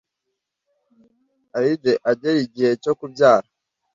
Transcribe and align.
Alide 1.55 1.91
agera 2.11 2.37
igihe 2.45 2.71
cyo 2.83 2.93
kubyara 2.99 3.47